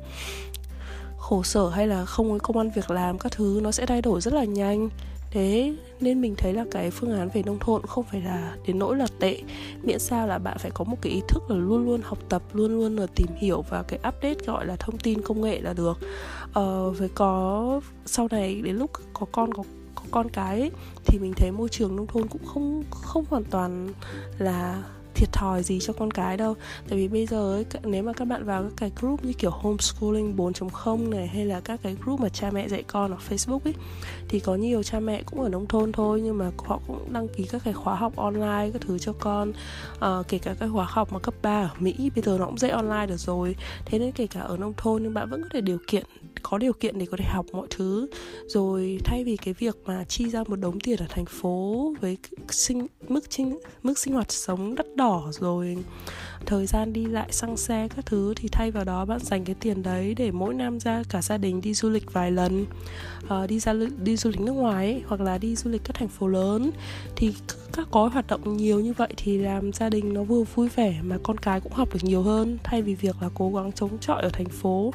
khổ 1.18 1.44
sở 1.44 1.70
hay 1.70 1.88
là 1.88 2.06
không 2.06 2.32
có 2.32 2.38
công 2.40 2.58
ăn 2.58 2.72
việc 2.76 2.92
làm. 2.92 3.20
Các 3.20 3.32
thứ 3.32 3.60
nó 3.64 3.72
sẽ 3.72 3.86
thay 3.86 4.02
đổi 4.02 4.22
rất 4.22 4.34
là 4.34 4.44
nhanh 4.44 4.90
thế 5.32 5.76
nên 6.00 6.22
mình 6.22 6.36
thấy 6.38 6.54
là 6.54 6.66
cái 6.72 6.92
phương 6.92 7.20
án 7.20 7.30
về 7.34 7.44
nông 7.46 7.60
thôn 7.60 7.82
không 7.86 8.06
phải 8.12 8.22
là 8.22 8.56
đến 8.68 8.80
nỗi 8.80 8.98
là 8.98 9.08
tệ. 9.20 9.38
Miễn 9.84 10.00
sao 10.00 10.28
là 10.28 10.38
bạn 10.38 10.58
phải 10.58 10.72
có 10.72 10.84
một 10.84 10.98
cái 11.02 11.14
ý 11.14 11.22
thức 11.28 11.44
là 11.50 11.56
luôn 11.56 11.86
luôn 11.86 12.02
học 12.04 12.18
tập 12.30 12.42
luôn 12.54 12.78
luôn 12.78 12.96
là 12.96 13.08
tìm 13.16 13.28
hiểu 13.38 13.62
và 13.70 13.84
cái 13.84 14.00
update 14.08 14.46
gọi 14.46 14.66
là 14.66 14.76
thông 14.76 14.98
tin 14.98 15.22
công 15.22 15.42
nghệ 15.42 15.62
là 15.62 15.74
được. 15.74 15.98
Ờ, 16.54 16.90
với 16.90 17.10
có 17.10 17.82
sau 18.06 18.28
này 18.32 18.62
đến 18.62 18.76
lúc 18.76 18.92
có 19.14 19.26
con 19.32 19.54
có 19.54 19.64
có 19.96 20.04
con 20.12 20.30
cái 20.30 20.60
ấy, 20.60 20.72
thì 21.06 21.20
mình 21.20 21.34
thấy 21.34 21.52
môi 21.52 21.70
trường 21.70 21.96
nông 21.96 22.08
thôn 22.08 22.28
cũng 22.28 22.46
không 22.46 22.84
không 22.92 23.26
hoàn 23.30 23.44
toàn 23.44 23.94
là 24.38 24.84
thiệt 25.18 25.32
thòi 25.32 25.64
gì 25.64 25.80
cho 25.80 25.94
con 25.94 26.12
cái 26.12 26.38
đâu. 26.38 26.56
Tại 26.90 26.98
vì 26.98 27.08
bây 27.08 27.26
giờ 27.26 27.54
ấy, 27.54 27.66
nếu 27.84 28.04
mà 28.04 28.14
các 28.14 28.26
bạn 28.26 28.46
vào 28.46 28.64
các 28.64 28.72
cái 28.78 28.92
group 28.96 29.26
như 29.26 29.34
kiểu 29.34 29.52
homeschooling 29.52 30.36
4.0 30.38 31.10
này 31.10 31.28
hay 31.28 31.46
là 31.46 31.60
các 31.60 31.80
cái 31.84 31.96
group 32.04 32.20
mà 32.20 32.30
cha 32.30 32.52
mẹ 32.52 32.68
dạy 32.68 32.84
con 32.88 33.12
ở 33.12 33.18
Facebook 33.30 33.60
ấy 33.64 33.74
thì 34.28 34.40
có 34.40 34.56
nhiều 34.56 34.84
cha 34.84 35.00
mẹ 35.00 35.24
cũng 35.24 35.42
ở 35.42 35.50
nông 35.50 35.68
thôn 35.68 35.92
thôi 35.92 36.22
nhưng 36.22 36.38
mà 36.38 36.52
họ 36.58 36.80
cũng 36.88 37.14
đăng 37.14 37.28
ký 37.28 37.44
các 37.44 37.62
cái 37.66 37.74
khóa 37.74 37.96
học 37.96 38.16
online 38.16 38.70
các 38.74 38.82
thứ 38.82 38.98
cho 39.00 39.14
con. 39.20 39.54
À, 40.00 40.10
kể 40.28 40.38
cả 40.38 40.56
các 40.60 40.70
khóa 40.74 40.86
học 40.90 41.14
mà 41.14 41.20
cấp 41.20 41.34
3 41.42 41.62
ở 41.62 41.70
Mỹ 41.80 42.12
bây 42.16 42.24
giờ 42.24 42.38
nó 42.40 42.46
cũng 42.46 42.58
dạy 42.58 42.72
online 42.72 43.06
được 43.08 43.20
rồi. 43.20 43.56
Thế 43.86 44.00
nên 44.00 44.12
kể 44.12 44.28
cả 44.28 44.40
ở 44.40 44.58
nông 44.58 44.74
thôn 44.78 45.04
nhưng 45.04 45.14
bạn 45.14 45.30
vẫn 45.30 45.44
có 45.44 45.50
thể 45.54 45.62
điều 45.62 45.78
kiện 45.88 46.04
có 46.44 46.58
điều 46.58 46.74
kiện 46.74 47.00
để 47.00 47.06
có 47.12 47.18
thể 47.18 47.26
học 47.26 47.46
mọi 47.52 47.68
thứ. 47.70 48.08
Rồi 48.48 49.00
thay 49.04 49.24
vì 49.24 49.38
cái 49.38 49.54
việc 49.54 49.78
mà 49.86 50.04
chi 50.04 50.30
ra 50.30 50.44
một 50.48 50.56
đống 50.56 50.80
tiền 50.80 51.00
ở 51.00 51.06
thành 51.10 51.26
phố 51.26 51.94
với 52.02 52.18
sinh 52.50 52.88
mức 53.08 53.34
sinh 53.34 53.58
mức 53.84 54.00
sinh 54.00 54.14
hoạt 54.14 54.32
sống 54.32 54.76
đắt 54.76 54.86
đỏ 54.96 55.07
rồi. 55.32 55.78
Thời 56.46 56.66
gian 56.66 56.94
đi 56.94 57.06
lại 57.06 57.28
xăng 57.32 57.58
xe 57.58 57.88
các 57.96 58.06
thứ 58.06 58.34
thì 58.36 58.50
thay 58.52 58.72
vào 58.72 58.84
đó 58.84 59.06
bạn 59.06 59.20
dành 59.20 59.46
cái 59.46 59.56
tiền 59.60 59.84
đấy 59.84 60.14
để 60.18 60.32
mỗi 60.32 60.54
năm 60.54 60.80
ra 60.80 61.04
cả 61.10 61.22
gia 61.22 61.38
đình 61.38 61.62
đi 61.62 61.74
du 61.74 61.90
lịch 61.90 62.14
vài 62.14 62.32
lần. 62.32 62.66
Uh, 63.26 63.50
đi 63.50 63.60
ra 63.60 63.74
đi 63.98 64.18
du 64.18 64.30
lịch 64.30 64.40
nước 64.40 64.52
ngoài 64.52 64.86
ấy, 64.86 65.04
hoặc 65.08 65.22
là 65.22 65.38
đi 65.38 65.56
du 65.56 65.70
lịch 65.70 65.84
các 65.84 65.96
thành 65.96 66.08
phố 66.08 66.28
lớn. 66.28 66.72
Thì 67.16 67.34
các 67.74 67.88
có 67.92 68.08
hoạt 68.08 68.28
động 68.28 68.58
nhiều 68.58 68.80
như 68.80 68.94
vậy 68.94 69.14
thì 69.18 69.38
làm 69.38 69.74
gia 69.74 69.90
đình 69.90 70.14
nó 70.14 70.24
vừa 70.24 70.44
vui 70.44 70.70
vẻ 70.70 71.00
mà 71.04 71.18
con 71.24 71.38
cái 71.38 71.62
cũng 71.62 71.74
học 71.74 71.94
được 71.94 72.04
nhiều 72.04 72.22
hơn 72.22 72.58
thay 72.64 72.82
vì 72.82 72.96
việc 72.96 73.16
là 73.22 73.30
cố 73.34 73.52
gắng 73.56 73.72
chống 73.72 73.98
chọi 74.00 74.22
ở 74.22 74.30
thành 74.30 74.50
phố. 74.50 74.94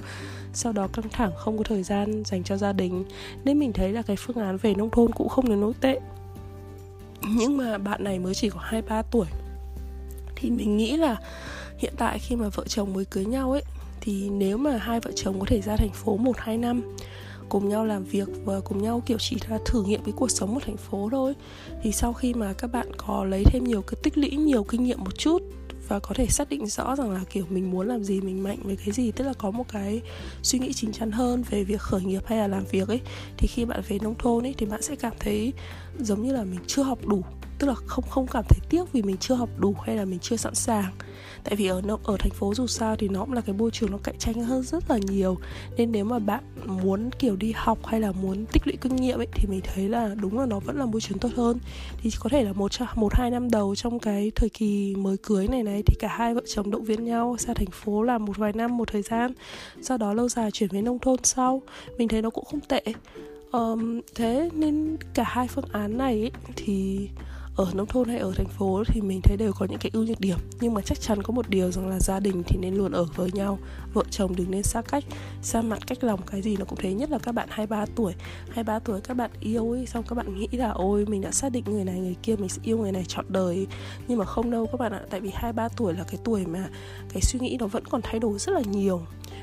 Sau 0.52 0.72
đó 0.72 0.88
căng 0.92 1.08
thẳng 1.12 1.32
không 1.36 1.58
có 1.58 1.64
thời 1.64 1.82
gian 1.82 2.22
dành 2.24 2.44
cho 2.44 2.56
gia 2.56 2.72
đình. 2.72 3.04
Nên 3.44 3.58
mình 3.58 3.72
thấy 3.72 3.92
là 3.92 4.02
cái 4.02 4.16
phương 4.16 4.36
án 4.36 4.56
về 4.56 4.74
nông 4.74 4.90
thôn 4.90 5.12
cũng 5.12 5.28
không 5.28 5.48
đến 5.48 5.60
nỗi 5.60 5.72
tệ. 5.80 6.00
Nhưng 7.36 7.56
mà 7.56 7.78
bạn 7.78 8.04
này 8.04 8.18
mới 8.18 8.34
chỉ 8.34 8.50
có 8.50 8.60
hai 8.62 8.82
ba 8.82 9.02
tuổi 9.02 9.26
thì 10.42 10.50
mình 10.50 10.76
nghĩ 10.76 10.96
là 10.96 11.16
hiện 11.78 11.94
tại 11.96 12.18
khi 12.18 12.36
mà 12.36 12.48
vợ 12.48 12.64
chồng 12.68 12.92
mới 12.92 13.04
cưới 13.04 13.24
nhau 13.24 13.52
ấy, 13.52 13.62
thì 14.00 14.30
nếu 14.30 14.58
mà 14.58 14.76
hai 14.76 15.00
vợ 15.00 15.10
chồng 15.16 15.40
có 15.40 15.46
thể 15.48 15.60
ra 15.60 15.76
thành 15.76 15.92
phố 15.92 16.16
một, 16.16 16.36
hai 16.38 16.58
năm, 16.58 16.96
cùng 17.48 17.68
nhau 17.68 17.84
làm 17.84 18.04
việc 18.04 18.28
và 18.44 18.60
cùng 18.60 18.82
nhau, 18.82 19.02
kiểu, 19.06 19.18
chỉ 19.20 19.36
là 19.48 19.58
thử 19.66 19.82
nghiệm 19.82 20.04
cái 20.04 20.14
cuộc 20.16 20.30
sống 20.30 20.54
ở 20.54 20.60
thành 20.66 20.76
phố 20.76 21.08
thôi, 21.12 21.34
thì 21.82 21.92
sau 21.92 22.12
khi 22.12 22.34
mà 22.34 22.52
các 22.52 22.72
bạn 22.72 22.86
có 22.96 23.24
lấy 23.24 23.44
thêm 23.44 23.64
nhiều 23.64 23.82
cái 23.82 24.00
tích 24.02 24.18
lũy, 24.18 24.30
nhiều 24.30 24.64
kinh 24.64 24.84
nghiệm 24.84 25.04
một 25.04 25.18
chút 25.18 25.42
và 25.88 25.98
có 25.98 26.14
thể 26.14 26.26
xác 26.26 26.48
định 26.48 26.66
rõ 26.66 26.96
rằng 26.96 27.10
là, 27.10 27.20
kiểu, 27.30 27.44
mình 27.50 27.70
muốn 27.70 27.88
làm 27.88 28.04
gì, 28.04 28.20
mình 28.20 28.42
mạnh 28.42 28.58
với 28.62 28.76
cái 28.76 28.92
gì, 28.92 29.12
tức 29.12 29.24
là 29.24 29.32
có 29.32 29.50
một 29.50 29.64
cái 29.72 30.00
suy 30.42 30.58
nghĩ 30.58 30.72
chín 30.72 30.92
chắn 30.92 31.10
hơn 31.10 31.42
về 31.50 31.64
việc 31.64 31.80
khởi 31.80 32.00
nghiệp 32.00 32.22
hay 32.26 32.38
là 32.38 32.46
làm 32.46 32.64
việc 32.70 32.88
ấy, 32.88 33.00
thì 33.36 33.48
khi 33.48 33.64
bạn 33.64 33.80
về 33.88 33.98
nông 34.02 34.14
thôn 34.18 34.46
ấy, 34.46 34.54
thì 34.58 34.66
bạn 34.66 34.82
sẽ 34.82 34.96
cảm 34.96 35.12
thấy 35.20 35.52
giống 35.98 36.22
như 36.22 36.32
là 36.32 36.44
mình 36.44 36.60
chưa 36.66 36.82
học 36.82 37.06
đủ 37.06 37.22
tức 37.62 37.68
là 37.68 37.74
không 37.74 38.04
không 38.10 38.26
cảm 38.26 38.44
thấy 38.48 38.60
tiếc 38.68 38.92
vì 38.92 39.02
mình 39.02 39.16
chưa 39.16 39.34
học 39.34 39.48
đủ 39.58 39.74
hay 39.84 39.96
là 39.96 40.04
mình 40.04 40.18
chưa 40.18 40.36
sẵn 40.36 40.54
sàng. 40.54 40.92
Tại 41.44 41.56
vì 41.56 41.66
ở 41.66 41.82
ở 42.04 42.16
thành 42.18 42.30
phố 42.32 42.54
dù 42.54 42.66
sao 42.66 42.96
thì 42.96 43.08
nó 43.08 43.20
cũng 43.20 43.32
là 43.32 43.40
cái 43.40 43.54
môi 43.54 43.70
trường 43.70 43.90
nó 43.90 43.98
cạnh 44.02 44.18
tranh 44.18 44.44
hơn 44.44 44.62
rất 44.62 44.90
là 44.90 44.98
nhiều. 44.98 45.38
Nên 45.76 45.92
nếu 45.92 46.04
mà 46.04 46.18
bạn 46.18 46.44
muốn 46.66 47.10
kiểu 47.18 47.36
đi 47.36 47.52
học 47.56 47.86
hay 47.86 48.00
là 48.00 48.12
muốn 48.12 48.46
tích 48.52 48.66
lũy 48.66 48.76
kinh 48.76 48.96
nghiệm 48.96 49.20
ấy 49.20 49.26
thì 49.34 49.48
mình 49.48 49.60
thấy 49.74 49.88
là 49.88 50.14
đúng 50.14 50.38
là 50.38 50.46
nó 50.46 50.58
vẫn 50.58 50.76
là 50.78 50.86
môi 50.86 51.00
trường 51.00 51.18
tốt 51.18 51.28
hơn. 51.36 51.58
Thì 52.02 52.10
có 52.20 52.28
thể 52.28 52.44
là 52.44 52.52
một 52.52 52.72
một 52.94 53.14
hai 53.14 53.30
năm 53.30 53.50
đầu 53.50 53.74
trong 53.74 53.98
cái 53.98 54.32
thời 54.34 54.48
kỳ 54.48 54.94
mới 54.94 55.16
cưới 55.16 55.48
này 55.48 55.62
này 55.62 55.82
thì 55.86 55.94
cả 55.98 56.08
hai 56.08 56.34
vợ 56.34 56.42
chồng 56.46 56.70
động 56.70 56.84
viên 56.84 57.04
nhau 57.04 57.36
ra 57.38 57.54
thành 57.54 57.70
phố 57.70 58.02
làm 58.02 58.24
một 58.24 58.36
vài 58.36 58.52
năm 58.52 58.76
một 58.76 58.88
thời 58.92 59.02
gian 59.02 59.32
sau 59.82 59.98
đó 59.98 60.12
lâu 60.12 60.28
dài 60.28 60.50
chuyển 60.50 60.70
về 60.72 60.82
nông 60.82 60.98
thôn 60.98 61.16
sau. 61.22 61.62
Mình 61.98 62.08
thấy 62.08 62.22
nó 62.22 62.30
cũng 62.30 62.44
không 62.44 62.60
tệ. 62.60 62.82
Um, 63.52 64.00
thế 64.14 64.48
nên 64.54 64.96
cả 65.14 65.24
hai 65.26 65.48
phương 65.48 65.64
án 65.72 65.98
này 65.98 66.20
ấy, 66.20 66.30
thì 66.56 67.08
ở 67.56 67.66
nông 67.74 67.86
thôn 67.86 68.08
hay 68.08 68.18
ở 68.18 68.32
thành 68.36 68.48
phố 68.48 68.82
thì 68.86 69.00
mình 69.00 69.20
thấy 69.22 69.36
đều 69.36 69.52
có 69.52 69.66
những 69.66 69.78
cái 69.78 69.90
ưu 69.94 70.04
nhược 70.04 70.20
điểm. 70.20 70.38
Nhưng 70.60 70.74
mà 70.74 70.80
chắc 70.80 71.00
chắn 71.00 71.22
có 71.22 71.32
một 71.32 71.48
điều 71.48 71.70
rằng 71.70 71.88
là 71.88 72.00
gia 72.00 72.20
đình 72.20 72.42
thì 72.46 72.58
nên 72.60 72.74
luôn 72.74 72.92
ở 72.92 73.06
với 73.16 73.30
nhau. 73.32 73.58
Vợ 73.92 74.02
chồng 74.10 74.36
đừng 74.36 74.50
nên 74.50 74.62
xa 74.62 74.82
cách, 74.82 75.04
xa 75.42 75.62
mặt 75.62 75.86
cách 75.86 76.04
lòng, 76.04 76.20
cái 76.26 76.42
gì 76.42 76.56
nó 76.56 76.64
cũng 76.64 76.78
thế. 76.82 76.94
Nhất 76.94 77.10
là 77.10 77.18
các 77.18 77.32
bạn 77.32 77.48
hai 77.50 77.66
ba 77.66 77.86
tuổi. 77.96 78.14
Hai 78.50 78.64
ba 78.64 78.78
tuổi 78.78 79.00
các 79.00 79.16
bạn 79.16 79.30
yêu 79.40 79.70
ấy, 79.70 79.86
xong 79.86 80.04
các 80.08 80.14
bạn 80.14 80.38
nghĩ 80.38 80.48
là 80.52 80.70
ôi, 80.70 81.06
mình 81.08 81.20
đã 81.20 81.30
xác 81.30 81.52
định 81.52 81.64
người 81.66 81.84
này, 81.84 81.98
người 81.98 82.16
kia, 82.22 82.36
mình 82.36 82.48
sẽ 82.48 82.62
yêu 82.64 82.78
người 82.78 82.92
này 82.92 83.04
chọn 83.08 83.24
đời. 83.28 83.66
Nhưng 84.08 84.18
mà 84.18 84.24
không 84.24 84.50
đâu 84.50 84.66
các 84.66 84.80
bạn 84.80 84.92
ạ, 84.92 85.02
tại 85.10 85.20
vì 85.20 85.30
hai 85.34 85.52
ba 85.52 85.68
tuổi 85.68 85.94
là 85.94 86.04
cái 86.04 86.20
tuổi 86.24 86.46
mà 86.46 86.68
cái 87.12 87.22
suy 87.22 87.40
nghĩ 87.40 87.56
nó 87.60 87.66
vẫn 87.66 87.84
còn 87.84 88.00
thay 88.02 88.18
đổi 88.18 88.38
rất 88.38 88.52
là 88.52 88.60
nhiều 88.60 89.02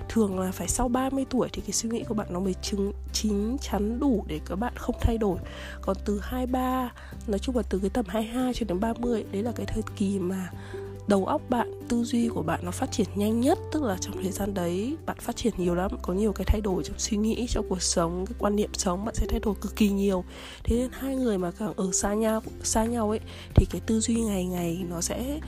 thường 0.09 0.39
là 0.39 0.51
phải 0.51 0.67
sau 0.67 0.87
30 0.87 1.25
tuổi 1.29 1.49
thì 1.53 1.61
cái 1.61 1.71
suy 1.71 1.89
nghĩ 1.89 2.03
của 2.03 2.13
bạn 2.13 2.27
nó 2.29 2.39
mới 2.39 2.53
chứng, 2.61 2.91
chín 3.13 3.57
chắn 3.57 3.99
đủ 3.99 4.25
để 4.27 4.39
các 4.45 4.55
bạn 4.55 4.73
không 4.75 4.95
thay 5.01 5.17
đổi. 5.17 5.37
Còn 5.81 5.97
từ 6.05 6.19
23 6.23 6.91
nói 7.27 7.39
chung 7.39 7.55
là 7.57 7.63
từ 7.69 7.79
cái 7.79 7.89
tầm 7.89 8.05
22 8.07 8.53
cho 8.53 8.65
đến 8.69 8.79
30 8.79 9.25
đấy 9.31 9.43
là 9.43 9.51
cái 9.55 9.65
thời 9.65 9.83
kỳ 9.95 10.19
mà 10.19 10.49
đầu 11.07 11.25
óc 11.25 11.41
bạn, 11.49 11.71
tư 11.87 12.03
duy 12.03 12.27
của 12.27 12.41
bạn 12.41 12.59
nó 12.63 12.71
phát 12.71 12.91
triển 12.91 13.07
nhanh 13.15 13.41
nhất. 13.41 13.59
Tức 13.71 13.83
là 13.83 13.97
trong 14.01 14.23
thời 14.23 14.31
gian 14.31 14.53
đấy, 14.53 14.97
bạn 15.05 15.17
phát 15.19 15.35
triển 15.35 15.53
nhiều 15.57 15.75
lắm, 15.75 15.91
có 16.01 16.13
nhiều 16.13 16.33
cái 16.33 16.45
thay 16.45 16.61
đổi 16.61 16.83
trong 16.83 16.99
suy 16.99 17.17
nghĩ, 17.17 17.47
trong 17.49 17.65
cuộc 17.69 17.81
sống, 17.81 18.25
cái 18.25 18.35
quan 18.39 18.55
niệm 18.55 18.69
sống, 18.73 19.05
bạn 19.05 19.15
sẽ 19.15 19.27
thay 19.29 19.39
đổi 19.39 19.55
cực 19.61 19.75
kỳ 19.75 19.89
nhiều. 19.89 20.23
Thế 20.63 20.75
nên 20.75 20.89
hai 20.91 21.15
người 21.15 21.37
mà 21.37 21.51
càng 21.51 21.73
ở 21.75 21.91
xa 21.91 22.13
nhau 22.13 22.41
xa 22.63 22.85
nhau 22.85 23.09
ấy, 23.09 23.19
thì 23.55 23.65
cái 23.69 23.81
tư 23.85 23.99
duy 23.99 24.15
ngày 24.15 24.45
ngày 24.45 24.85
nó 24.89 25.01
sẽ 25.01 25.39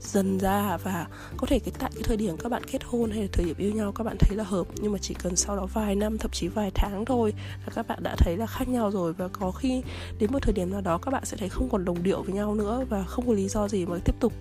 dần 0.00 0.38
ra 0.38 0.76
và 0.76 1.06
có 1.36 1.46
thể 1.46 1.58
cái 1.58 1.74
tại 1.78 1.90
cái 1.94 2.02
thời 2.02 2.16
điểm 2.16 2.36
các 2.36 2.48
bạn 2.48 2.64
kết 2.64 2.84
hôn 2.84 3.10
hay 3.10 3.22
là 3.22 3.28
thời 3.32 3.44
điểm 3.44 3.56
yêu 3.58 3.72
nhau 3.72 3.92
các 3.92 4.04
bạn 4.04 4.16
thấy 4.20 4.36
là 4.36 4.44
hợp 4.44 4.66
nhưng 4.76 4.92
mà 4.92 4.98
chỉ 4.98 5.14
cần 5.14 5.36
sau 5.36 5.56
đó 5.56 5.66
vài 5.74 5.96
năm 5.96 6.18
thậm 6.18 6.30
chí 6.30 6.48
vài 6.48 6.70
tháng 6.74 7.04
thôi 7.04 7.32
là 7.66 7.72
các 7.74 7.88
bạn 7.88 8.02
đã 8.02 8.16
thấy 8.18 8.36
là 8.36 8.46
khác 8.46 8.68
nhau 8.68 8.90
rồi. 8.90 9.12
Và 9.12 9.28
có 9.28 9.50
khi 9.50 9.82
đến 10.18 10.32
một 10.32 10.38
thời 10.42 10.52
điểm 10.52 10.70
nào 10.70 10.80
đó 10.80 10.98
các 10.98 11.10
bạn 11.10 11.24
sẽ 11.24 11.36
thấy 11.36 11.48
không 11.48 11.68
còn 11.68 11.84
đồng 11.84 12.02
điệu 12.02 12.22
với 12.22 12.34
nhau 12.34 12.54
nữa 12.54 12.84
và 12.88 13.02
không 13.02 13.26
có 13.26 13.32
lý 13.32 13.48
do 13.48 13.68
gì 13.68 13.86
mà 13.86 13.98
tiếp 14.04 14.14
tục. 14.20 14.32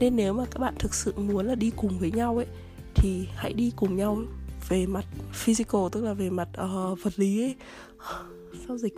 Nên 0.00 0.16
nếu 0.16 0.32
mà 0.32 0.44
các 0.50 0.58
bạn 0.58 0.74
thực 0.78 0.94
sự 0.94 1.12
muốn 1.16 1.46
là 1.46 1.54
đi 1.54 1.70
cùng 1.76 1.98
với 1.98 2.10
nhau 2.10 2.36
ấy 2.36 2.46
thì 2.94 3.28
hãy 3.34 3.52
đi 3.52 3.72
cùng 3.76 3.96
nhau 3.96 4.18
về 4.68 4.86
mặt 4.86 5.04
physical 5.32 5.80
tức 5.92 6.04
là 6.04 6.14
về 6.14 6.30
mặt 6.30 6.48
uh, 6.48 7.02
vật 7.02 7.12
lý 7.16 7.42
ấy. 7.42 7.54
Sao 8.68 8.78
dịch 8.78 8.94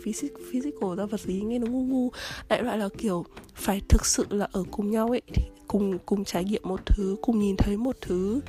physical 0.51 0.95
ra 0.97 1.05
vật 1.05 1.21
lý 1.25 1.41
nghe 1.41 1.59
nó 1.59 1.67
ngu 1.67 1.83
ngu. 1.83 2.11
Đại 2.49 2.63
loại 2.63 2.77
là 2.77 2.89
kiểu 2.97 3.25
phải 3.55 3.81
thực 3.89 4.05
sự 4.05 4.25
là 4.29 4.47
ở 4.51 4.63
cùng 4.71 4.91
nhau 4.91 5.07
ấy 5.07 5.21
thì 5.33 5.43
cùng 5.67 5.97
cùng 6.05 6.25
trải 6.25 6.43
nghiệm 6.43 6.61
một 6.65 6.85
thứ 6.85 7.15
cùng 7.21 7.39
nhìn 7.39 7.55
thấy 7.57 7.77
một 7.77 7.95
thứ 8.01 8.41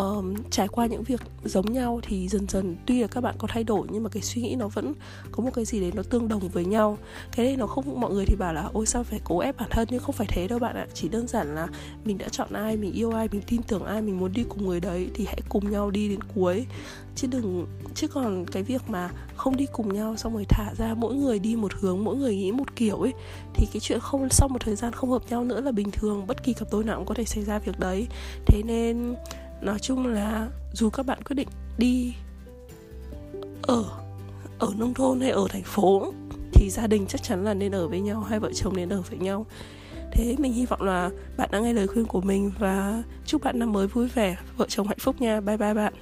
um, 0.00 0.34
trải 0.50 0.68
qua 0.68 0.86
những 0.86 1.02
việc 1.02 1.20
giống 1.44 1.72
nhau 1.72 2.00
thì 2.02 2.28
dần 2.28 2.48
dần 2.48 2.76
tuy 2.86 3.00
là 3.00 3.06
các 3.06 3.20
bạn 3.20 3.34
có 3.38 3.48
thay 3.50 3.64
đổi 3.64 3.86
nhưng 3.90 4.02
mà 4.02 4.08
cái 4.08 4.22
suy 4.22 4.42
nghĩ 4.42 4.54
nó 4.54 4.68
vẫn 4.68 4.94
có 5.32 5.42
một 5.42 5.50
cái 5.54 5.64
gì 5.64 5.80
đấy 5.80 5.92
nó 5.94 6.02
tương 6.02 6.28
đồng 6.28 6.48
với 6.48 6.64
nhau. 6.64 6.98
Cái 7.32 7.46
này 7.46 7.56
nó 7.56 7.66
không 7.66 8.00
mọi 8.00 8.12
người 8.12 8.24
thì 8.26 8.36
bảo 8.36 8.52
là 8.52 8.68
ôi 8.72 8.86
sao 8.86 9.04
phải 9.04 9.20
cố 9.24 9.38
ép 9.38 9.56
bản 9.56 9.68
thân? 9.70 9.88
Nhưng 9.90 10.00
không 10.00 10.14
phải 10.14 10.26
thế 10.30 10.48
đâu 10.48 10.58
bạn 10.58 10.76
ạ. 10.76 10.86
Chỉ 10.94 11.08
đơn 11.08 11.28
giản 11.28 11.54
là 11.54 11.68
mình 12.04 12.18
đã 12.18 12.28
chọn 12.28 12.52
ai 12.52 12.76
mình 12.76 12.92
yêu 12.92 13.10
ai 13.10 13.28
mình 13.32 13.42
tin 13.46 13.62
tưởng 13.62 13.84
ai 13.84 14.02
mình 14.02 14.18
muốn 14.18 14.32
đi 14.32 14.44
cùng 14.48 14.66
người 14.66 14.80
đấy 14.80 15.10
thì 15.14 15.24
hãy 15.26 15.40
cùng 15.48 15.70
nhau 15.70 15.90
đi 15.90 16.08
đến 16.08 16.20
cuối. 16.34 16.66
Chứ 17.16 17.28
đừng 17.30 17.66
chứ 17.94 18.08
còn 18.08 18.46
cái 18.46 18.62
việc 18.62 18.82
mà 18.88 19.10
không 19.36 19.56
đi 19.56 19.66
cùng 19.72 19.94
nhau 19.94 20.16
xong 20.16 20.34
rồi 20.34 20.44
thả 20.48 20.74
ra 20.78 20.94
mỗi 20.94 21.14
người 21.14 21.38
đi 21.38 21.56
một 21.56 21.72
hướng 21.80 22.04
mỗi 22.04 22.16
người 22.16 22.36
nghĩ 22.36 22.52
một 22.52 22.76
kiểu 22.76 22.96
ấy 22.96 23.12
thì 23.54 23.66
cái 23.72 23.80
chuyện 23.80 24.00
không 24.00 24.28
sau 24.30 24.48
một 24.48 24.58
thời 24.60 24.76
gian 24.76 24.92
không 24.92 25.10
hợp 25.10 25.22
nhau 25.30 25.44
nữa 25.44 25.60
là 25.60 25.72
bình 25.72 25.90
thường. 25.90 26.26
Bất 26.26 26.42
kỳ 26.42 26.52
cặp 26.52 26.68
đôi 26.72 26.84
nào 26.84 26.96
cũng 26.96 27.06
có 27.06 27.14
thể 27.14 27.24
xảy 27.24 27.44
ra 27.44 27.58
việc 27.58 27.78
đấy. 27.78 28.06
Thế 28.46 28.62
nên 28.62 29.14
nói 29.60 29.78
chung 29.78 30.06
là 30.06 30.48
dù 30.72 30.90
các 30.90 31.06
bạn 31.06 31.22
quyết 31.22 31.34
định 31.34 31.48
đi 31.78 32.14
ở 33.62 33.84
ở 34.58 34.68
nông 34.78 34.94
thôn 34.94 35.20
hay 35.20 35.30
ở 35.30 35.46
thành 35.50 35.62
phố 35.62 36.12
thì 36.52 36.70
gia 36.70 36.86
đình 36.86 37.06
chắc 37.08 37.22
chắn 37.22 37.44
là 37.44 37.54
nên 37.54 37.74
ở 37.74 37.88
với 37.88 38.00
nhau, 38.00 38.20
hai 38.20 38.40
vợ 38.40 38.50
chồng 38.54 38.76
nên 38.76 38.88
ở 38.88 39.02
với 39.02 39.18
nhau. 39.18 39.46
Thế 40.12 40.36
mình 40.38 40.52
hy 40.52 40.66
vọng 40.66 40.82
là 40.82 41.10
bạn 41.36 41.48
đã 41.52 41.60
nghe 41.60 41.72
lời 41.72 41.86
khuyên 41.86 42.06
của 42.06 42.20
mình 42.20 42.52
và 42.58 43.02
chúc 43.26 43.44
bạn 43.44 43.58
năm 43.58 43.72
mới 43.72 43.86
vui 43.86 44.08
vẻ. 44.08 44.36
Vợ 44.56 44.66
chồng 44.68 44.88
hạnh 44.88 44.98
phúc 45.00 45.20
nha. 45.20 45.40
Bye 45.40 45.56
bye 45.56 45.74
bạn. 45.74 45.92